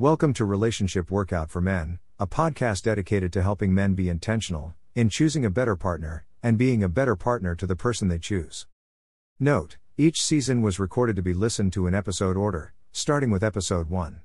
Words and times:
Welcome 0.00 0.32
to 0.34 0.44
Relationship 0.44 1.10
Workout 1.10 1.50
for 1.50 1.60
Men, 1.60 1.98
a 2.20 2.26
podcast 2.28 2.84
dedicated 2.84 3.32
to 3.32 3.42
helping 3.42 3.74
men 3.74 3.94
be 3.94 4.08
intentional 4.08 4.76
in 4.94 5.08
choosing 5.08 5.44
a 5.44 5.50
better 5.50 5.74
partner 5.74 6.24
and 6.40 6.56
being 6.56 6.84
a 6.84 6.88
better 6.88 7.16
partner 7.16 7.56
to 7.56 7.66
the 7.66 7.74
person 7.74 8.06
they 8.06 8.20
choose. 8.20 8.68
Note, 9.40 9.76
each 9.96 10.22
season 10.22 10.62
was 10.62 10.78
recorded 10.78 11.16
to 11.16 11.22
be 11.22 11.34
listened 11.34 11.72
to 11.72 11.88
in 11.88 11.96
episode 11.96 12.36
order, 12.36 12.74
starting 12.92 13.32
with 13.32 13.42
episode 13.42 13.90
1. 13.90 14.20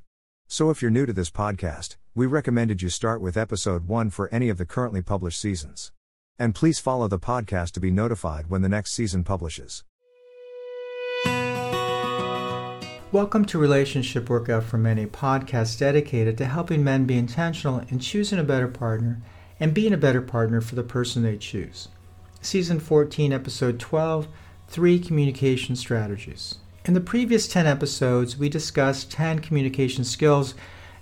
So 0.48 0.70
if 0.70 0.80
you're 0.80 0.92
new 0.92 1.08
to 1.08 1.14
this 1.14 1.32
podcast, 1.32 1.96
we 2.14 2.28
recommended 2.28 2.84
you 2.84 2.90
start 2.90 3.20
with 3.20 3.36
episode 3.36 3.88
1 3.88 4.12
for 4.12 4.30
any 4.32 4.50
of 4.50 4.60
the 4.60 4.68
currently 4.68 5.02
published 5.02 5.42
seasons. 5.42 5.92
And 6.38 6.54
please 6.54 6.78
follow 6.78 7.08
the 7.08 7.18
podcast 7.18 7.72
to 7.72 7.80
be 7.80 7.90
notified 7.90 8.48
when 8.48 8.62
the 8.62 8.70
next 8.70 8.92
season 8.92 9.24
publishes. 9.24 9.84
Welcome 13.14 13.46
to 13.46 13.60
Relationship 13.60 14.28
Workout 14.28 14.64
for 14.64 14.80
Men, 14.80 14.98
a 14.98 15.06
podcast 15.06 15.78
dedicated 15.78 16.36
to 16.40 16.46
helping 16.46 16.84
men 16.84 17.06
be 17.06 17.16
intentional 17.16 17.84
in 17.90 18.00
choosing 18.00 18.40
a 18.40 18.44
better 18.44 18.68
partner 18.68 19.22
and 19.60 19.72
being 19.72 19.94
a 19.94 19.98
better 19.98 20.20
partner 20.20 20.62
for 20.62 20.74
the 20.74 20.82
person 20.82 21.22
they 21.22 21.38
choose. 21.38 21.90
Season 22.42 22.80
14, 22.80 23.32
Episode 23.32 23.80
12 23.80 24.28
Three 24.68 24.98
Communication 24.98 25.76
Strategies. 25.76 26.56
In 26.86 26.96
the 26.96 27.00
previous 27.00 27.48
10 27.48 27.68
episodes, 27.68 28.36
we 28.36 28.50
discussed 28.50 29.12
10 29.12 29.42
communication 29.42 30.04
skills 30.04 30.56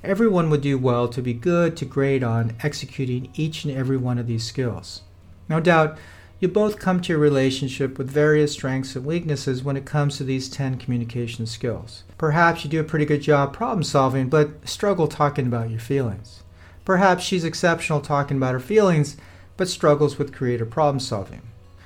everyone 0.03 0.49
would 0.49 0.61
do 0.61 0.77
well 0.77 1.07
to 1.07 1.21
be 1.21 1.33
good 1.33 1.77
to 1.77 1.85
great 1.85 2.23
on 2.23 2.57
executing 2.61 3.31
each 3.35 3.63
and 3.63 3.73
every 3.73 3.95
one 3.95 4.17
of 4.17 4.27
these 4.27 4.43
skills. 4.43 5.03
No 5.47 5.61
doubt, 5.61 5.97
you 6.41 6.47
both 6.47 6.79
come 6.79 6.99
to 6.99 7.13
your 7.13 7.19
relationship 7.19 7.99
with 7.99 8.09
various 8.09 8.53
strengths 8.53 8.95
and 8.95 9.05
weaknesses 9.05 9.63
when 9.63 9.77
it 9.77 9.85
comes 9.85 10.17
to 10.17 10.23
these 10.23 10.49
10 10.49 10.79
communication 10.79 11.45
skills. 11.45 12.03
Perhaps 12.17 12.63
you 12.63 12.69
do 12.69 12.79
a 12.79 12.83
pretty 12.83 13.05
good 13.05 13.21
job 13.21 13.53
problem 13.53 13.83
solving, 13.83 14.27
but 14.27 14.67
struggle 14.67 15.07
talking 15.07 15.45
about 15.45 15.69
your 15.69 15.79
feelings. 15.79 16.41
Perhaps 16.83 17.23
she's 17.23 17.43
exceptional 17.43 18.01
talking 18.01 18.37
about 18.37 18.53
her 18.53 18.59
feelings, 18.59 19.17
but 19.55 19.67
struggles 19.67 20.17
with 20.17 20.33
creative 20.33 20.71
problem 20.71 20.99
solving. 20.99 21.43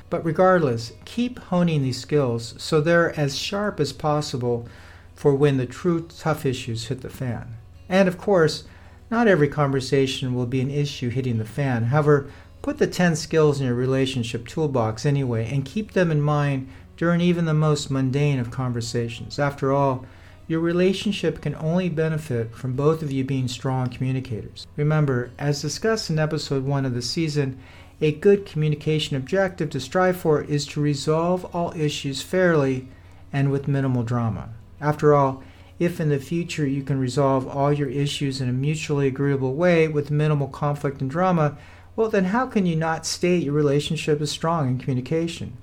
But 0.09 0.23
regardless, 0.23 0.93
keep 1.03 1.37
honing 1.37 1.81
these 1.81 1.99
skills 1.99 2.55
so 2.57 2.79
they're 2.79 3.17
as 3.19 3.37
sharp 3.37 3.81
as 3.81 3.91
possible 3.91 4.69
for 5.15 5.35
when 5.35 5.57
the 5.57 5.65
true 5.65 6.07
tough 6.07 6.45
issues 6.45 6.87
hit 6.87 7.01
the 7.01 7.09
fan. 7.09 7.57
And 7.89 8.07
of 8.07 8.17
course, 8.17 8.63
not 9.11 9.27
every 9.27 9.49
conversation 9.49 10.33
will 10.33 10.45
be 10.45 10.61
an 10.61 10.71
issue 10.71 11.09
hitting 11.09 11.39
the 11.39 11.45
fan. 11.45 11.85
However, 11.85 12.29
Put 12.65 12.79
the 12.79 12.87
10 12.87 13.15
skills 13.15 13.59
in 13.59 13.67
your 13.67 13.75
relationship 13.75 14.47
toolbox 14.47 15.05
anyway 15.05 15.47
and 15.53 15.63
keep 15.63 15.91
them 15.91 16.09
in 16.09 16.19
mind 16.19 16.67
during 16.97 17.21
even 17.21 17.45
the 17.45 17.53
most 17.53 17.91
mundane 17.91 18.39
of 18.39 18.49
conversations. 18.49 19.37
After 19.37 19.71
all, 19.71 20.03
your 20.47 20.61
relationship 20.61 21.41
can 21.41 21.53
only 21.53 21.89
benefit 21.89 22.55
from 22.55 22.73
both 22.73 23.03
of 23.03 23.11
you 23.11 23.23
being 23.23 23.47
strong 23.47 23.89
communicators. 23.89 24.65
Remember, 24.77 25.29
as 25.37 25.61
discussed 25.61 26.09
in 26.09 26.17
episode 26.17 26.63
1 26.63 26.85
of 26.85 26.95
the 26.95 27.03
season, 27.03 27.59
a 28.01 28.13
good 28.13 28.47
communication 28.47 29.15
objective 29.15 29.69
to 29.69 29.79
strive 29.79 30.17
for 30.17 30.41
is 30.41 30.65
to 30.65 30.81
resolve 30.81 31.45
all 31.53 31.71
issues 31.75 32.23
fairly 32.23 32.87
and 33.31 33.51
with 33.51 33.67
minimal 33.67 34.01
drama. 34.01 34.49
After 34.81 35.13
all, 35.13 35.43
if 35.77 35.99
in 35.99 36.09
the 36.09 36.17
future 36.17 36.65
you 36.65 36.81
can 36.81 36.97
resolve 36.97 37.47
all 37.47 37.71
your 37.71 37.89
issues 37.89 38.41
in 38.41 38.49
a 38.49 38.53
mutually 38.53 39.05
agreeable 39.05 39.53
way 39.53 39.87
with 39.87 40.09
minimal 40.09 40.47
conflict 40.47 40.99
and 40.99 41.11
drama, 41.11 41.59
well, 41.95 42.09
then 42.09 42.25
how 42.25 42.45
can 42.45 42.65
you 42.65 42.75
not 42.75 43.05
state 43.05 43.43
your 43.43 43.53
relationship 43.53 44.21
is 44.21 44.31
strong 44.31 44.67
in 44.67 44.77
communication? 44.77 45.57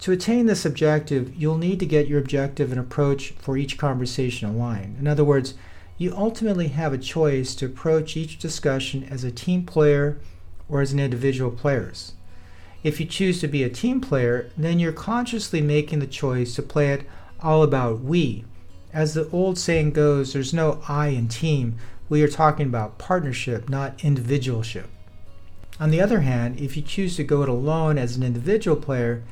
To 0.00 0.12
attain 0.12 0.46
this 0.46 0.64
objective, 0.64 1.34
you'll 1.36 1.58
need 1.58 1.78
to 1.80 1.86
get 1.86 2.08
your 2.08 2.18
objective 2.18 2.70
and 2.72 2.80
approach 2.80 3.30
for 3.32 3.56
each 3.56 3.76
conversation 3.76 4.48
aligned. 4.48 4.98
In 4.98 5.06
other 5.06 5.24
words, 5.24 5.54
you 5.98 6.14
ultimately 6.16 6.68
have 6.68 6.94
a 6.94 6.98
choice 6.98 7.54
to 7.56 7.66
approach 7.66 8.16
each 8.16 8.38
discussion 8.38 9.04
as 9.10 9.24
a 9.24 9.30
team 9.30 9.66
player 9.66 10.18
or 10.68 10.80
as 10.80 10.92
an 10.92 11.00
individual 11.00 11.50
players. 11.50 12.14
If 12.82 12.98
you 12.98 13.04
choose 13.04 13.40
to 13.40 13.48
be 13.48 13.62
a 13.62 13.68
team 13.68 14.00
player, 14.00 14.50
then 14.56 14.78
you're 14.78 14.92
consciously 14.92 15.60
making 15.60 15.98
the 15.98 16.06
choice 16.06 16.54
to 16.54 16.62
play 16.62 16.92
it 16.94 17.06
all 17.42 17.62
about 17.62 18.00
we. 18.00 18.44
As 18.92 19.12
the 19.12 19.28
old 19.30 19.58
saying 19.58 19.92
goes, 19.92 20.32
there's 20.32 20.54
no 20.54 20.82
I 20.88 21.08
in 21.08 21.28
team. 21.28 21.76
We 22.08 22.22
are 22.22 22.28
talking 22.28 22.66
about 22.66 22.96
partnership, 22.96 23.68
not 23.68 24.02
individualship. 24.02 24.88
On 25.80 25.90
the 25.90 26.00
other 26.02 26.20
hand, 26.20 26.60
if 26.60 26.76
you 26.76 26.82
choose 26.82 27.16
to 27.16 27.24
go 27.24 27.42
it 27.42 27.48
alone 27.48 27.96
as 27.96 28.14
an 28.14 28.22
individual 28.22 28.76
player, 28.76 29.22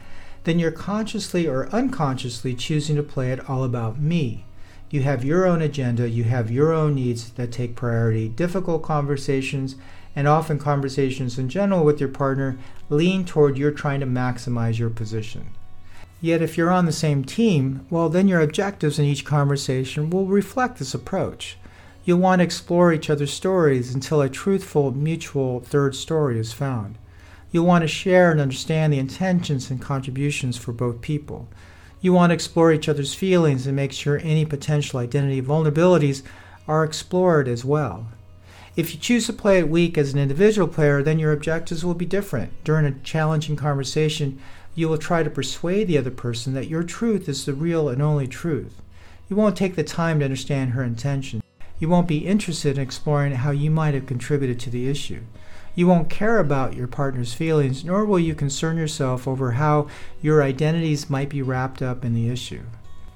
then 0.44 0.58
you're 0.58 0.70
consciously 0.70 1.46
or 1.46 1.68
unconsciously 1.68 2.54
choosing 2.54 2.96
to 2.96 3.02
play 3.02 3.30
it 3.30 3.50
all 3.50 3.64
about 3.64 4.00
me. 4.00 4.46
You 4.88 5.02
have 5.02 5.26
your 5.26 5.46
own 5.46 5.60
agenda, 5.60 6.08
you 6.08 6.24
have 6.24 6.50
your 6.50 6.72
own 6.72 6.94
needs 6.94 7.28
that 7.32 7.52
take 7.52 7.76
priority. 7.76 8.30
Difficult 8.30 8.82
conversations 8.82 9.76
and 10.16 10.26
often 10.26 10.58
conversations 10.58 11.38
in 11.38 11.50
general 11.50 11.84
with 11.84 12.00
your 12.00 12.08
partner 12.08 12.56
lean 12.88 13.26
toward 13.26 13.58
you're 13.58 13.70
trying 13.70 14.00
to 14.00 14.06
maximize 14.06 14.78
your 14.78 14.88
position. 14.88 15.50
Yet, 16.22 16.40
if 16.40 16.56
you're 16.56 16.70
on 16.70 16.86
the 16.86 16.92
same 16.92 17.24
team, 17.24 17.86
well, 17.90 18.08
then 18.08 18.26
your 18.26 18.40
objectives 18.40 18.98
in 18.98 19.04
each 19.04 19.26
conversation 19.26 20.08
will 20.08 20.24
reflect 20.24 20.78
this 20.78 20.94
approach. 20.94 21.58
You'll 22.08 22.20
want 22.20 22.38
to 22.38 22.44
explore 22.44 22.90
each 22.90 23.10
other's 23.10 23.34
stories 23.34 23.92
until 23.92 24.22
a 24.22 24.30
truthful, 24.30 24.92
mutual 24.92 25.60
third 25.60 25.94
story 25.94 26.38
is 26.38 26.54
found. 26.54 26.96
You'll 27.52 27.66
want 27.66 27.82
to 27.82 27.86
share 27.86 28.30
and 28.30 28.40
understand 28.40 28.94
the 28.94 28.98
intentions 28.98 29.70
and 29.70 29.78
contributions 29.78 30.56
for 30.56 30.72
both 30.72 31.02
people. 31.02 31.48
You 32.00 32.14
want 32.14 32.30
to 32.30 32.34
explore 32.34 32.72
each 32.72 32.88
other's 32.88 33.12
feelings 33.12 33.66
and 33.66 33.76
make 33.76 33.92
sure 33.92 34.22
any 34.22 34.46
potential 34.46 34.98
identity 34.98 35.42
vulnerabilities 35.42 36.22
are 36.66 36.82
explored 36.82 37.46
as 37.46 37.62
well. 37.62 38.06
If 38.74 38.94
you 38.94 38.98
choose 38.98 39.26
to 39.26 39.34
play 39.34 39.58
it 39.58 39.68
weak 39.68 39.98
as 39.98 40.14
an 40.14 40.18
individual 40.18 40.66
player, 40.66 41.02
then 41.02 41.18
your 41.18 41.32
objectives 41.32 41.84
will 41.84 41.92
be 41.92 42.06
different. 42.06 42.54
During 42.64 42.86
a 42.86 42.98
challenging 43.00 43.56
conversation, 43.56 44.40
you 44.74 44.88
will 44.88 44.96
try 44.96 45.22
to 45.22 45.28
persuade 45.28 45.88
the 45.88 45.98
other 45.98 46.10
person 46.10 46.54
that 46.54 46.68
your 46.68 46.84
truth 46.84 47.28
is 47.28 47.44
the 47.44 47.52
real 47.52 47.86
and 47.86 48.00
only 48.00 48.26
truth. 48.26 48.80
You 49.28 49.36
won't 49.36 49.58
take 49.58 49.76
the 49.76 49.84
time 49.84 50.20
to 50.20 50.24
understand 50.24 50.70
her 50.70 50.82
intention. 50.82 51.42
You 51.78 51.88
won't 51.88 52.08
be 52.08 52.26
interested 52.26 52.76
in 52.76 52.82
exploring 52.82 53.32
how 53.32 53.50
you 53.50 53.70
might 53.70 53.94
have 53.94 54.06
contributed 54.06 54.58
to 54.60 54.70
the 54.70 54.88
issue. 54.88 55.22
You 55.74 55.86
won't 55.86 56.10
care 56.10 56.38
about 56.38 56.74
your 56.74 56.88
partner's 56.88 57.34
feelings, 57.34 57.84
nor 57.84 58.04
will 58.04 58.18
you 58.18 58.34
concern 58.34 58.76
yourself 58.76 59.28
over 59.28 59.52
how 59.52 59.86
your 60.20 60.42
identities 60.42 61.08
might 61.08 61.28
be 61.28 61.40
wrapped 61.40 61.80
up 61.80 62.04
in 62.04 62.14
the 62.14 62.28
issue. 62.28 62.62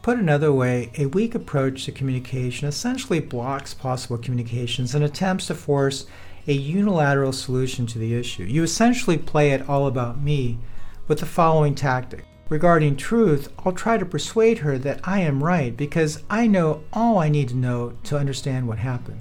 Put 0.03 0.19
another 0.19 0.53
way, 0.53 0.93
a 0.97 1.07
weak 1.07 1.35
approach 1.35 1.85
to 1.85 1.93
communication 1.93 2.69
essentially 2.69 3.21
blocks 3.21 3.75
possible 3.75 4.19
communications 4.19 4.95
and 4.95 5.05
attempts 5.05 5.47
to 5.47 5.55
force 5.55 6.07
a 6.47 6.53
unilateral 6.53 7.33
solution 7.33 7.87
to 7.87 7.99
the 7.99 8.15
issue. 8.15 8.45
You 8.45 8.63
essentially 8.63 9.19
play 9.19 9.51
it 9.51 9.69
all 9.69 9.87
about 9.87 10.21
me 10.21 10.59
with 11.09 11.21
the 11.21 11.27
following 11.27 11.75
tactic 11.75 12.25
Regarding 12.53 12.97
truth, 12.97 13.51
I'll 13.65 13.73
try 13.73 13.97
to 13.97 14.05
persuade 14.05 14.59
her 14.59 14.77
that 14.77 15.01
I 15.05 15.21
am 15.21 15.43
right 15.43 15.75
because 15.75 16.23
I 16.29 16.47
know 16.47 16.85
all 16.93 17.19
I 17.19 17.31
need 17.31 17.49
to 17.49 17.57
know 17.57 17.95
to 18.05 18.19
understand 18.19 18.69
what 18.69 18.77
happened. 18.77 19.21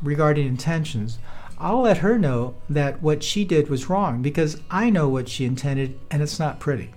Regarding 0.00 0.46
intentions, 0.46 1.18
I'll 1.58 1.80
let 1.80 1.98
her 1.98 2.20
know 2.20 2.54
that 2.68 3.02
what 3.02 3.24
she 3.24 3.44
did 3.44 3.68
was 3.68 3.90
wrong 3.90 4.22
because 4.22 4.62
I 4.70 4.90
know 4.90 5.08
what 5.08 5.28
she 5.28 5.44
intended 5.44 5.98
and 6.08 6.22
it's 6.22 6.38
not 6.38 6.60
pretty. 6.60 6.92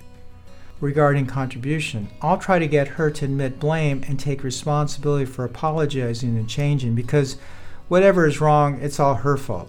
Regarding 0.80 1.26
contribution, 1.26 2.10
I'll 2.22 2.38
try 2.38 2.60
to 2.60 2.68
get 2.68 2.86
her 2.86 3.10
to 3.10 3.24
admit 3.24 3.58
blame 3.58 4.04
and 4.06 4.20
take 4.20 4.44
responsibility 4.44 5.24
for 5.24 5.44
apologizing 5.44 6.38
and 6.38 6.48
changing 6.48 6.94
because 6.94 7.38
whatever 7.88 8.24
is 8.24 8.40
wrong, 8.40 8.80
it's 8.80 9.00
all 9.00 9.16
her 9.16 9.36
fault 9.36 9.68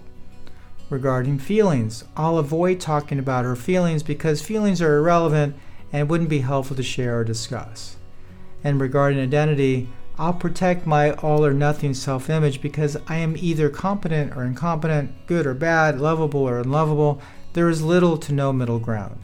regarding 0.90 1.38
feelings. 1.38 2.04
I'll 2.16 2.38
avoid 2.38 2.80
talking 2.80 3.18
about 3.18 3.44
her 3.44 3.56
feelings 3.56 4.02
because 4.02 4.42
feelings 4.42 4.80
are 4.80 4.98
irrelevant 4.98 5.56
and 5.92 6.08
wouldn't 6.08 6.30
be 6.30 6.40
helpful 6.40 6.76
to 6.76 6.82
share 6.82 7.20
or 7.20 7.24
discuss. 7.24 7.96
And 8.62 8.80
regarding 8.80 9.20
identity, 9.20 9.88
I'll 10.18 10.32
protect 10.32 10.86
my 10.86 11.12
all 11.12 11.44
or 11.44 11.52
nothing 11.52 11.92
self 11.92 12.30
image 12.30 12.62
because 12.62 12.96
I 13.06 13.16
am 13.16 13.36
either 13.36 13.68
competent 13.68 14.36
or 14.36 14.44
incompetent, 14.44 15.26
good 15.26 15.46
or 15.46 15.54
bad, 15.54 16.00
lovable 16.00 16.40
or 16.40 16.58
unlovable. 16.58 17.20
There 17.52 17.68
is 17.68 17.82
little 17.82 18.16
to 18.18 18.32
no 18.32 18.52
middle 18.52 18.78
ground. 18.78 19.18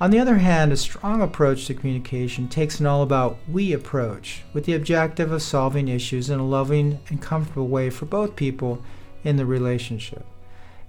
On 0.00 0.10
the 0.10 0.18
other 0.18 0.36
hand, 0.38 0.72
a 0.72 0.76
strong 0.76 1.22
approach 1.22 1.66
to 1.66 1.74
communication 1.74 2.48
takes 2.48 2.80
an 2.80 2.86
all 2.86 3.02
about 3.02 3.38
we 3.48 3.72
approach 3.72 4.42
with 4.52 4.64
the 4.64 4.74
objective 4.74 5.30
of 5.30 5.40
solving 5.40 5.88
issues 5.88 6.28
in 6.28 6.40
a 6.40 6.46
loving 6.46 6.98
and 7.08 7.22
comfortable 7.22 7.68
way 7.68 7.90
for 7.90 8.04
both 8.04 8.36
people 8.36 8.82
in 9.24 9.36
the 9.36 9.46
relationship. 9.46 10.24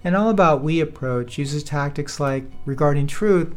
An 0.04 0.14
all 0.14 0.30
about 0.30 0.62
we 0.62 0.80
approach 0.80 1.38
uses 1.38 1.64
tactics 1.64 2.20
like 2.20 2.44
regarding 2.64 3.08
truth. 3.08 3.54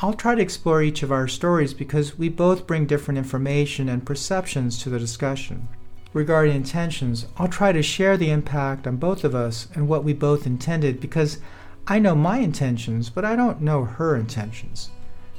I'll 0.00 0.14
try 0.14 0.34
to 0.34 0.42
explore 0.42 0.82
each 0.82 1.04
of 1.04 1.12
our 1.12 1.28
stories 1.28 1.74
because 1.74 2.18
we 2.18 2.28
both 2.28 2.66
bring 2.66 2.86
different 2.86 3.18
information 3.18 3.88
and 3.88 4.04
perceptions 4.04 4.78
to 4.78 4.90
the 4.90 4.98
discussion. 4.98 5.68
Regarding 6.12 6.56
intentions, 6.56 7.26
I'll 7.36 7.48
try 7.48 7.72
to 7.72 7.82
share 7.82 8.16
the 8.16 8.30
impact 8.30 8.86
on 8.86 8.96
both 8.96 9.22
of 9.22 9.34
us 9.34 9.68
and 9.74 9.86
what 9.86 10.02
we 10.02 10.12
both 10.12 10.46
intended 10.46 11.00
because 11.00 11.38
I 11.86 11.98
know 11.98 12.14
my 12.14 12.38
intentions, 12.38 13.10
but 13.10 13.24
I 13.24 13.36
don't 13.36 13.60
know 13.60 13.84
her 13.84 14.16
intentions. 14.16 14.90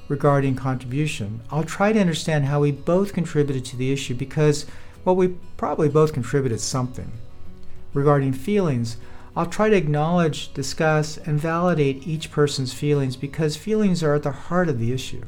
Regarding 0.08 0.56
contribution, 0.56 1.42
I'll 1.52 1.64
try 1.64 1.94
to 1.94 2.00
understand 2.00 2.46
how 2.46 2.62
we 2.62 2.72
both 2.72 3.14
contributed 3.14 3.66
to 3.66 3.76
the 3.76 3.92
issue 3.92 4.16
because 4.16 4.66
Well, 5.06 5.16
we 5.16 5.36
probably 5.58 5.90
both 5.90 6.14
contributed 6.14 6.62
something. 6.62 7.12
Regarding 7.94 8.34
feelings, 8.34 8.98
I'll 9.36 9.48
try 9.48 9.70
to 9.70 9.76
acknowledge, 9.76 10.54
discuss, 10.54 11.18
and 11.18 11.40
validate 11.40 12.08
each 12.08 12.32
person's 12.32 12.74
feelings 12.74 13.16
because 13.16 13.56
feelings 13.56 14.04
are 14.04 14.16
at 14.16 14.24
the 14.24 14.32
heart 14.32 14.70
of 14.70 14.80
the 14.80 14.92
issue. 14.92 15.24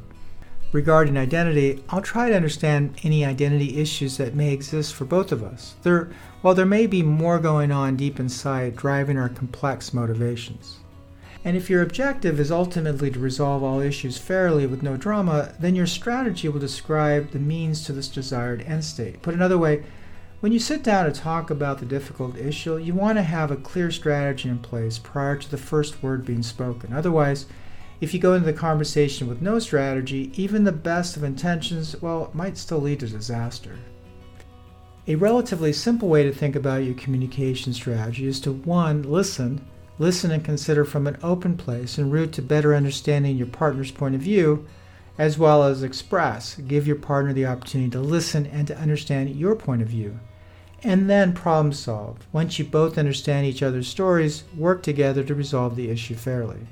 Regarding 0.71 1.17
identity, 1.17 1.83
I'll 1.89 2.01
try 2.01 2.29
to 2.29 2.35
understand 2.35 3.00
any 3.03 3.23
identity 3.23 3.77
issues 3.79 4.17
that 4.17 4.35
may 4.35 4.51
exist 4.51 4.94
for 4.94 5.06
both 5.06 5.31
of 5.31 5.44
us. 5.44 5.75
There, 5.83 6.09
while 6.41 6.53
there 6.53 6.65
may 6.65 6.85
be 6.85 7.01
more 7.01 7.39
going 7.39 7.71
on 7.71 7.95
deep 7.95 8.19
inside 8.19 8.75
driving 8.75 9.17
our 9.17 9.29
complex 9.29 9.94
motivations. 9.94 10.77
And 11.45 11.56
if 11.56 11.69
your 11.69 11.83
objective 11.83 12.39
is 12.39 12.51
ultimately 12.51 13.12
to 13.12 13.19
resolve 13.19 13.63
all 13.63 13.79
issues 13.79 14.17
fairly 14.17 14.65
with 14.65 14.83
no 14.83 14.97
drama, 14.97 15.53
then 15.59 15.75
your 15.75 15.88
strategy 15.88 16.50
will 16.50 16.59
describe 16.59 17.31
the 17.31 17.39
means 17.39 17.85
to 17.85 17.94
this 17.94 18.07
desired 18.07 18.63
end 18.63 18.83
state. 18.83 19.21
Put 19.21 19.35
another 19.35 19.57
way, 19.57 19.83
when 20.45 20.51
you 20.51 20.59
sit 20.59 20.83
down 20.83 21.06
to 21.06 21.12
talk 21.12 21.50
about 21.50 21.80
the 21.80 21.88
difficult 21.88 22.38
issue, 22.38 22.77
you 22.77 22.94
want 22.94 23.18
to 23.18 23.24
have 23.24 23.50
a 23.50 23.56
clear 23.56 23.89
strategy 23.89 24.47
in 24.47 24.59
place 24.59 25.00
prior 25.00 25.36
to 25.36 25.50
the 25.50 25.57
first 25.57 26.03
word 26.03 26.24
being 26.24 26.44
spoken. 26.44 26.94
Otherwise, 26.94 27.47
if 28.00 28.13
you 28.13 28.19
go 28.19 28.36
into 28.36 28.45
the 28.45 28.53
conversation 28.53 29.27
with 29.27 29.42
no 29.42 29.57
strategy, 29.57 30.31
even 30.36 30.63
the 30.63 30.71
best 30.71 31.18
of 31.18 31.24
intentions, 31.24 32.00
well, 32.00 32.30
might 32.31 32.59
still 32.59 32.77
lead 32.77 33.00
to 33.00 33.07
disaster. 33.07 33.75
A 35.07 35.15
relatively 35.15 35.74
simple 35.74 36.09
way 36.09 36.21
to 36.21 36.31
think 36.31 36.56
about 36.56 36.83
your 36.83 36.94
communication 36.94 37.74
strategy 37.74 38.27
is 38.27 38.39
to 38.41 38.51
1. 38.51 39.01
Listen. 39.01 39.65
Listen 39.98 40.30
and 40.30 40.45
consider 40.45 40.86
from 40.86 41.07
an 41.07 41.18
open 41.24 41.57
place 41.57 41.98
en 41.98 42.12
route 42.12 42.33
to 42.33 42.44
better 42.44 42.75
understanding 42.75 43.36
your 43.36 43.48
partner's 43.48 43.89
point 43.89 44.13
of 44.13 44.21
view, 44.21 44.68
as 45.18 45.39
well 45.39 45.63
as 45.63 45.81
express. 45.81 46.53
Give 46.53 46.86
your 46.86 46.98
partner 46.98 47.33
the 47.33 47.48
opportunity 47.48 47.89
to 47.89 48.00
listen 48.00 48.45
and 48.45 48.68
to 48.68 48.77
understand 48.77 49.36
your 49.36 49.56
point 49.56 49.81
of 49.81 49.88
view. 49.88 50.19
And 50.86 51.10
then 51.10 51.34
problem 51.34 51.74
solve. 51.74 52.28
Once 52.32 52.60
you 52.60 52.66
both 52.66 53.00
understand 53.00 53.48
each 53.48 53.64
other's 53.64 53.88
stories, 53.88 54.44
work 54.56 54.84
together 54.84 55.24
to 55.24 55.34
resolve 55.34 55.76
the 55.76 55.90
issue 55.90 56.14
fairly. 56.14 56.68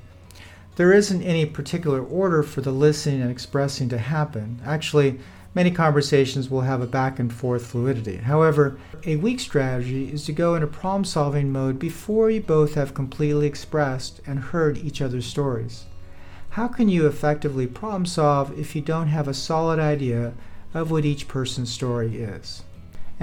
There 0.76 0.94
isn't 0.94 1.24
any 1.24 1.48
particular 1.48 2.00
order 2.00 2.44
for 2.44 2.62
the 2.62 2.72
listening 2.72 3.24
and 3.24 3.32
expressing 3.32 3.90
to 3.90 3.98
happen. 3.98 4.62
Actually, 4.64 5.20
many 5.56 5.72
conversations 5.72 6.48
will 6.48 6.62
have 6.62 6.80
a 6.80 6.86
back 6.86 7.18
and 7.18 7.34
forth 7.34 7.66
fluidity. 7.66 8.18
However, 8.18 8.78
a 9.04 9.16
weak 9.16 9.40
strategy 9.40 10.14
is 10.14 10.26
to 10.26 10.32
go 10.32 10.54
into 10.54 10.68
problem 10.68 11.06
solving 11.06 11.52
mode 11.52 11.80
before 11.80 12.30
you 12.30 12.42
both 12.42 12.76
have 12.76 12.94
completely 12.94 13.48
expressed 13.48 14.22
and 14.28 14.38
heard 14.38 14.78
each 14.78 15.02
other's 15.02 15.26
stories. 15.26 15.86
How 16.52 16.68
can 16.68 16.88
you 16.88 17.08
effectively 17.08 17.66
problem 17.66 18.06
solve 18.06 18.60
if 18.60 18.76
you 18.76 18.82
don't 18.84 19.08
have 19.08 19.28
a 19.28 19.34
solid 19.34 19.80
idea 19.80 20.34
of 20.72 20.92
what 20.92 21.04
each 21.04 21.28
person's 21.28 21.72
story 21.72 22.18
is? 22.18 22.62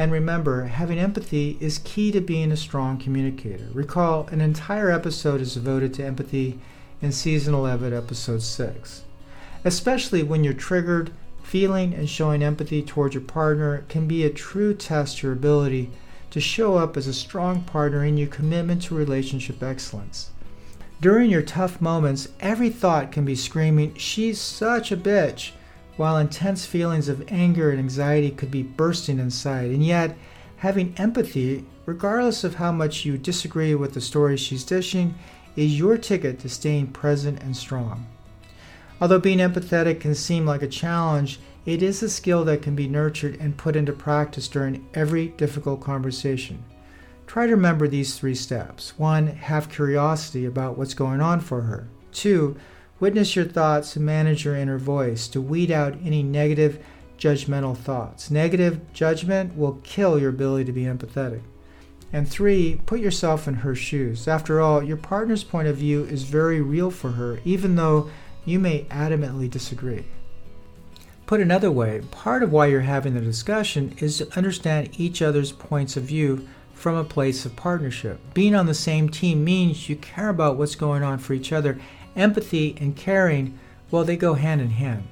And 0.01 0.13
remember, 0.13 0.65
having 0.65 0.99
empathy 0.99 1.59
is 1.61 1.77
key 1.85 2.11
to 2.13 2.23
being 2.23 2.51
a 2.51 2.57
strong 2.57 2.97
communicator. 2.97 3.69
Recall, 3.75 4.29
an 4.29 4.41
entire 4.41 4.91
episode 4.91 5.43
is 5.43 5.53
devoted 5.53 5.93
to 5.93 6.07
empathy 6.07 6.59
in 7.03 7.13
Season 7.13 7.53
11, 7.53 7.93
Episode 7.93 8.41
6. 8.41 9.03
Especially 9.63 10.23
when 10.23 10.43
you're 10.43 10.55
triggered, 10.55 11.11
feeling 11.43 11.93
and 11.93 12.09
showing 12.09 12.43
empathy 12.43 12.81
towards 12.81 13.15
your 13.15 13.25
partner 13.25 13.85
can 13.91 14.09
be 14.09 14.25
a 14.25 14.31
true 14.31 14.73
test 14.73 15.19
to 15.19 15.27
your 15.27 15.35
ability 15.35 15.91
to 16.31 16.41
show 16.41 16.79
up 16.79 16.97
as 16.97 17.07
a 17.07 17.13
strong 17.13 17.61
partner 17.65 18.03
in 18.03 18.17
your 18.17 18.29
commitment 18.29 18.81
to 18.85 18.95
relationship 18.95 19.63
excellence. 19.63 20.31
During 21.03 21.29
your 21.29 21.43
tough 21.43 21.79
moments, 21.79 22.29
every 22.41 22.71
thought 22.71 23.13
can 23.13 23.27
be 23.27 23.35
screaming, 23.35 23.95
She's 23.97 24.41
such 24.41 24.93
a 24.93 24.97
bitch, 24.97 25.51
while 26.01 26.17
intense 26.17 26.65
feelings 26.65 27.11
of 27.11 27.31
anger 27.31 27.69
and 27.69 27.79
anxiety 27.79 28.31
could 28.31 28.51
be 28.51 28.63
bursting 28.63 29.19
inside. 29.19 29.71
And 29.71 29.85
yet, 29.85 30.17
having 30.57 30.95
empathy, 30.97 31.67
regardless 31.85 32.43
of 32.43 32.55
how 32.55 32.73
much 32.73 33.05
you 33.05 33.19
disagree 33.19 33.75
with 33.75 33.93
the 33.93 34.01
story 34.01 34.39
she's 34.39 34.65
dishing, 34.65 35.15
is 35.57 35.79
your 35.79 35.99
ticket 35.99 36.39
to 36.39 36.49
staying 36.49 36.87
present 36.87 37.43
and 37.43 37.55
strong. 37.55 38.07
Although 38.99 39.19
being 39.19 39.41
empathetic 39.41 40.01
can 40.01 40.15
seem 40.15 40.47
like 40.47 40.63
a 40.63 40.69
challenge, 40.69 41.39
it 41.67 41.83
is 41.83 42.03
a 42.03 42.09
skill 42.09 42.47
that 42.47 42.63
can 42.63 42.75
be 42.75 42.89
nurtured 42.89 43.37
and 43.39 43.59
put 43.59 43.77
into 43.77 43.93
practice 43.93 44.49
during 44.49 44.89
every 44.95 45.29
difficult 45.29 45.83
conversation. 45.83 46.65
Try 47.27 47.45
to 47.45 47.55
remember 47.55 47.87
these 47.87 48.19
three 48.19 48.35
steps. 48.35 48.99
One, 48.99 49.27
have 49.27 49.69
curiosity 49.69 50.47
about 50.47 50.79
what's 50.79 50.95
going 50.95 51.21
on 51.21 51.41
for 51.41 51.61
her. 51.61 51.89
Two, 52.11 52.57
witness 53.01 53.35
your 53.35 53.47
thoughts 53.47 53.97
and 53.97 54.05
manage 54.05 54.45
your 54.45 54.55
inner 54.55 54.79
voice 54.79 55.27
to 55.29 55.41
weed 55.41 55.71
out 55.71 55.97
any 56.05 56.23
negative, 56.23 56.79
judgmental 57.19 57.77
thoughts. 57.77 58.31
Negative 58.31 58.81
judgment 58.93 59.57
will 59.57 59.81
kill 59.83 60.19
your 60.19 60.31
ability 60.31 60.67
to 60.67 60.73
be 60.73 60.85
empathetic. 60.85 61.43
And 62.13 62.29
three, 62.29 62.81
put 62.87 63.01
yourself 63.01 63.47
in 63.49 63.55
her 63.55 63.75
shoes. 63.75 64.27
After 64.29 64.61
all, 64.61 64.83
your 64.83 64.97
partner's 64.97 65.45
point 65.45 65.69
of 65.69 65.77
view 65.77 66.05
is 66.05 66.25
very 66.25 66.61
real 66.61 66.91
for 66.91 67.13
her, 67.13 67.41
even 67.45 67.77
though 67.77 68.11
you 68.45 68.59
may 68.59 68.85
adamantly 68.85 69.49
disagree. 69.49 70.05
Put 71.27 71.41
another 71.41 71.71
way, 71.71 72.03
part 72.11 72.43
of 72.43 72.51
why 72.51 72.67
you're 72.67 72.81
having 72.81 73.15
the 73.15 73.21
discussion 73.21 73.95
is 73.99 74.19
to 74.19 74.37
understand 74.37 74.99
each 74.99 75.23
other's 75.23 75.53
points 75.53 75.97
of 75.97 76.03
view 76.03 76.49
from 76.75 76.97
a 76.97 77.05
place 77.05 77.47
of 77.47 77.55
partnership. 77.55 78.19
Being 78.35 78.57
on 78.57 78.67
the 78.67 78.75
same 78.75 79.09
team 79.09 79.45
means 79.45 79.89
you 79.89 79.95
care 79.95 80.31
about 80.31 80.57
what's 80.57 80.75
going 80.75 81.05
on 81.05 81.19
for 81.19 81.35
each 81.35 81.53
other. 81.53 81.79
Empathy 82.17 82.77
and 82.81 82.97
caring, 82.97 83.59
well, 83.91 84.05
they 84.05 84.17
go 84.17 84.35
hand 84.35 84.61
in 84.61 84.71
hand. 84.71 85.05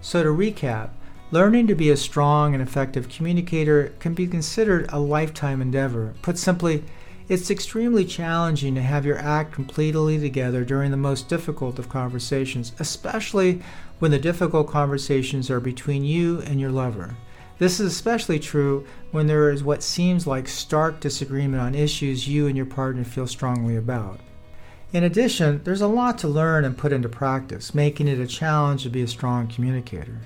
So, 0.00 0.22
to 0.22 0.28
recap, 0.28 0.90
Learning 1.34 1.66
to 1.66 1.74
be 1.74 1.90
a 1.90 1.96
strong 1.96 2.54
and 2.54 2.62
effective 2.62 3.08
communicator 3.08 3.92
can 3.98 4.14
be 4.14 4.24
considered 4.24 4.86
a 4.90 5.00
lifetime 5.00 5.60
endeavor. 5.60 6.14
Put 6.22 6.38
simply, 6.38 6.84
it's 7.28 7.50
extremely 7.50 8.04
challenging 8.04 8.76
to 8.76 8.82
have 8.82 9.04
your 9.04 9.18
act 9.18 9.50
completely 9.50 10.20
together 10.20 10.64
during 10.64 10.92
the 10.92 10.96
most 10.96 11.28
difficult 11.28 11.80
of 11.80 11.88
conversations, 11.88 12.72
especially 12.78 13.60
when 13.98 14.12
the 14.12 14.18
difficult 14.20 14.68
conversations 14.68 15.50
are 15.50 15.58
between 15.58 16.04
you 16.04 16.40
and 16.42 16.60
your 16.60 16.70
lover. 16.70 17.16
This 17.58 17.80
is 17.80 17.92
especially 17.92 18.38
true 18.38 18.86
when 19.10 19.26
there 19.26 19.50
is 19.50 19.64
what 19.64 19.82
seems 19.82 20.28
like 20.28 20.46
stark 20.46 21.00
disagreement 21.00 21.60
on 21.60 21.74
issues 21.74 22.28
you 22.28 22.46
and 22.46 22.56
your 22.56 22.66
partner 22.66 23.02
feel 23.02 23.26
strongly 23.26 23.74
about. 23.74 24.20
In 24.94 25.02
addition, 25.02 25.60
there's 25.64 25.80
a 25.80 25.88
lot 25.88 26.18
to 26.18 26.28
learn 26.28 26.64
and 26.64 26.78
put 26.78 26.92
into 26.92 27.08
practice, 27.08 27.74
making 27.74 28.06
it 28.06 28.20
a 28.20 28.28
challenge 28.28 28.84
to 28.84 28.88
be 28.88 29.02
a 29.02 29.08
strong 29.08 29.48
communicator. 29.48 30.20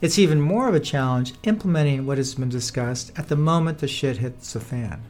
It's 0.00 0.20
even 0.20 0.40
more 0.40 0.68
of 0.68 0.74
a 0.76 0.78
challenge 0.78 1.34
implementing 1.42 2.06
what 2.06 2.18
has 2.18 2.36
been 2.36 2.48
discussed 2.48 3.10
at 3.16 3.26
the 3.26 3.34
moment 3.34 3.78
the 3.78 3.88
shit 3.88 4.18
hits 4.18 4.52
the 4.52 4.60
fan. 4.60 5.02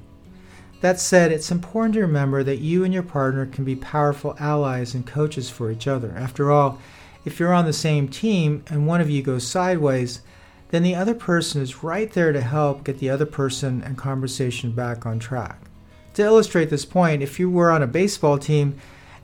That 0.80 0.98
said, 0.98 1.32
it's 1.32 1.50
important 1.50 1.92
to 1.94 2.00
remember 2.00 2.42
that 2.44 2.60
you 2.60 2.82
and 2.82 2.94
your 2.94 3.02
partner 3.02 3.44
can 3.44 3.62
be 3.62 3.76
powerful 3.76 4.36
allies 4.40 4.94
and 4.94 5.06
coaches 5.06 5.50
for 5.50 5.70
each 5.70 5.86
other. 5.86 6.14
After 6.16 6.50
all, 6.50 6.80
if 7.26 7.38
you're 7.38 7.52
on 7.52 7.66
the 7.66 7.74
same 7.74 8.08
team 8.08 8.64
and 8.70 8.86
one 8.86 9.02
of 9.02 9.10
you 9.10 9.20
goes 9.20 9.46
sideways, 9.46 10.22
then 10.70 10.82
the 10.82 10.94
other 10.94 11.14
person 11.14 11.60
is 11.60 11.82
right 11.82 12.10
there 12.10 12.32
to 12.32 12.40
help 12.40 12.84
get 12.84 13.00
the 13.00 13.10
other 13.10 13.26
person 13.26 13.82
and 13.82 13.98
conversation 13.98 14.72
back 14.72 15.04
on 15.04 15.18
track. 15.18 15.60
To 16.14 16.22
illustrate 16.22 16.70
this 16.70 16.84
point, 16.84 17.22
if 17.22 17.40
you 17.40 17.50
were 17.50 17.72
on 17.72 17.82
a 17.82 17.88
baseball 17.88 18.38
team 18.38 18.76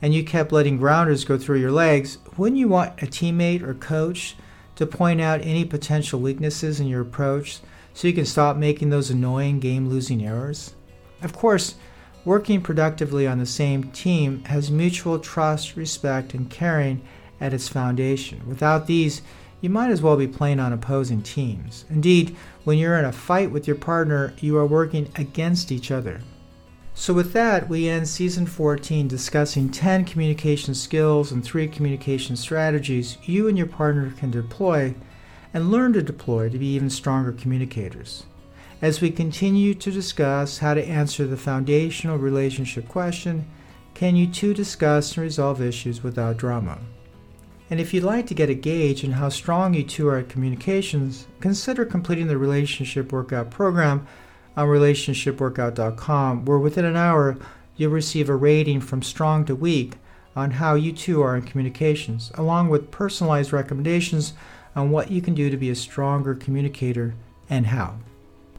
and 0.03 0.13
you 0.13 0.25
kept 0.25 0.51
letting 0.51 0.77
grounders 0.77 1.25
go 1.25 1.39
through 1.39 1.61
your 1.61 1.71
legs, 1.71 2.19
wouldn't 2.37 2.59
you 2.59 2.67
want 2.67 3.01
a 3.01 3.07
teammate 3.07 3.63
or 3.63 3.75
coach 3.75 4.35
to 4.75 4.87
point 4.87 5.21
out 5.21 5.41
any 5.43 5.65
potential 5.65 6.19
weaknesses 6.19 6.81
in 6.81 6.89
your 6.89 7.03
approach 7.03 7.61
so 7.95 8.09
you 8.09 8.15
can 8.15 8.27
stop 8.27 8.57
making 8.57 8.91
those 8.91 9.09
annoying 9.09 9.61
game 9.61 9.89
losing 9.89 10.27
errors? 10.27 10.75
Of 11.23 11.33
course, 11.33 11.77
working 12.25 12.61
productively 12.61 13.25
on 13.25 13.39
the 13.39 13.47
same 13.47 13.93
team 13.93 14.43
has 14.47 14.69
mutual 14.69 15.21
trust, 15.21 15.77
respect, 15.77 16.35
and 16.35 16.51
caring 16.51 17.03
at 17.41 17.55
its 17.55 17.69
foundation. 17.69 18.43
Without 18.49 18.89
these, 18.89 19.23
you 19.61 19.71
might 19.71 19.91
as 19.91 20.03
well 20.03 20.17
be 20.17 20.27
playing 20.27 20.59
on 20.59 20.73
opposing 20.73 21.23
teams. 21.23 21.85
Indeed, 21.89 22.35
when 22.65 22.79
you're 22.79 22.99
in 22.99 23.05
a 23.05 23.13
fight 23.13 23.53
with 23.53 23.69
your 23.69 23.77
partner, 23.77 24.35
you 24.41 24.57
are 24.57 24.67
working 24.67 25.09
against 25.15 25.71
each 25.71 25.93
other. 25.93 26.21
So, 27.01 27.15
with 27.15 27.33
that, 27.33 27.67
we 27.67 27.89
end 27.89 28.07
season 28.07 28.45
14 28.45 29.09
discussing 29.09 29.71
10 29.71 30.05
communication 30.05 30.75
skills 30.75 31.33
and 31.33 31.43
3 31.43 31.67
communication 31.67 32.37
strategies 32.37 33.17
you 33.23 33.49
and 33.49 33.57
your 33.57 33.69
partner 33.69 34.13
can 34.19 34.31
deploy 34.31 34.95
and 35.55 35.71
learn 35.71 35.95
to 35.95 36.03
deploy 36.03 36.51
to 36.51 36.59
be 36.59 36.67
even 36.75 36.91
stronger 36.91 37.33
communicators. 37.33 38.27
As 38.83 39.01
we 39.01 39.11
continue 39.11 39.73
to 39.77 39.91
discuss 39.91 40.59
how 40.59 40.75
to 40.75 40.85
answer 40.85 41.27
the 41.27 41.39
foundational 41.39 42.19
relationship 42.19 42.87
question 42.87 43.47
can 43.95 44.15
you 44.15 44.27
two 44.27 44.53
discuss 44.53 45.17
and 45.17 45.23
resolve 45.23 45.63
issues 45.63 46.03
without 46.03 46.37
drama? 46.37 46.81
And 47.71 47.81
if 47.81 47.95
you'd 47.95 48.05
like 48.05 48.27
to 48.27 48.35
get 48.35 48.51
a 48.51 48.55
gauge 48.55 49.07
on 49.07 49.13
how 49.13 49.31
strong 49.31 49.73
you 49.73 49.85
two 49.85 50.07
are 50.09 50.19
at 50.19 50.29
communications, 50.29 51.29
consider 51.41 51.87
completing 51.87 52.27
the 52.27 52.37
Relationship 52.37 53.11
Workout 53.11 53.51
Program 53.51 54.07
on 54.57 54.69
relationshipworkout.com, 54.69 56.45
where 56.45 56.59
within 56.59 56.85
an 56.85 56.97
hour 56.97 57.37
you'll 57.77 57.91
receive 57.91 58.29
a 58.29 58.37
rating 58.37 58.81
from 58.81 59.03
strong 59.03 59.45
to 59.45 59.55
weak 59.55 59.95
on 60.37 60.53
how 60.53 60.75
you 60.75 60.93
two 60.93 61.23
are 61.23 61.37
in 61.37 61.43
communications, 61.43 62.31
along 62.35 62.69
with 62.69 62.91
personalized 62.91 63.53
recommendations 63.53 64.33
on 64.77 64.91
what 64.91 65.11
you 65.11 65.21
can 65.21 65.35
do 65.35 65.51
to 65.51 65.57
be 65.57 65.71
a 65.71 65.75
stronger 65.75 66.35
communicator 66.35 67.15
and 67.49 67.67
how. 67.67 67.97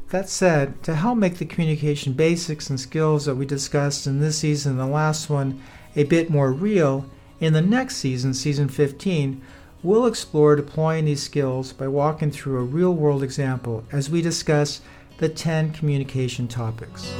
That 0.10 0.28
said, 0.28 0.84
to 0.84 0.96
help 0.96 1.18
make 1.18 1.38
the 1.38 1.46
communication 1.46 2.14
basics 2.14 2.70
and 2.70 2.80
skills 2.80 3.26
that 3.26 3.36
we 3.36 3.46
discussed 3.46 4.08
in 4.08 4.20
this 4.20 4.40
season 4.40 4.74
and 4.74 4.82
the 4.82 4.86
last 4.86 5.30
one 5.30 5.62
a 5.96 6.04
bit 6.04 6.30
more 6.30 6.52
real, 6.52 7.06
in 7.40 7.54
the 7.54 7.62
next 7.62 7.98
season, 7.98 8.34
season 8.34 8.68
15, 8.68 9.42
we'll 9.84 10.06
explore 10.06 10.56
deploying 10.56 11.06
these 11.06 11.24
skills 11.24 11.74
by 11.74 11.88
walking 11.88 12.30
through 12.30 12.60
a 12.60 12.64
real 12.64 12.94
world 12.94 13.24
example 13.24 13.84
as 13.92 14.10
we 14.10 14.22
discuss 14.22 14.82
the 15.22 15.30
10 15.30 15.72
communication 15.72 16.48
topics. 16.48 17.14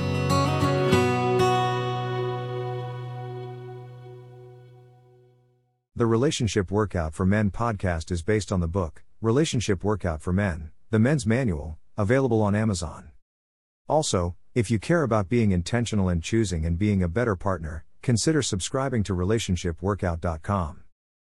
The 5.96 6.08
Relationship 6.08 6.72
Workout 6.72 7.14
for 7.14 7.28
Men 7.28 7.52
podcast 7.52 8.10
is 8.10 8.24
based 8.24 8.52
on 8.52 8.60
the 8.60 8.68
book, 8.68 9.04
Relationship 9.22 9.84
Workout 9.84 10.20
for 10.20 10.34
Men, 10.34 10.72
the 10.90 10.98
Men's 10.98 11.28
Manual, 11.28 11.78
available 11.96 12.42
on 12.42 12.56
Amazon. 12.56 13.12
Also, 13.88 14.36
if 14.56 14.72
you 14.72 14.80
care 14.80 15.04
about 15.04 15.30
being 15.30 15.52
intentional 15.52 16.10
in 16.10 16.22
choosing 16.22 16.66
and 16.66 16.80
being 16.80 17.04
a 17.04 17.08
better 17.08 17.36
partner, 17.36 17.86
consider 18.02 18.42
subscribing 18.42 19.04
to 19.04 19.14
relationshipworkout.com. 19.14 20.84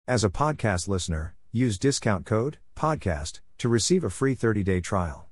As 0.09 0.25
a 0.25 0.29
podcast 0.29 0.89
listener, 0.89 1.37
use 1.53 1.79
discount 1.79 2.25
code 2.25 2.57
PODCAST 2.75 3.39
to 3.59 3.69
receive 3.69 4.03
a 4.03 4.09
free 4.09 4.35
30-day 4.35 4.81
trial. 4.81 5.24